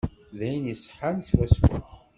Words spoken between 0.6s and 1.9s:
iṣeḥḥan swaswa.